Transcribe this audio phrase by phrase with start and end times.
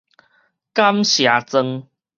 [0.73, 1.85] 感謝狀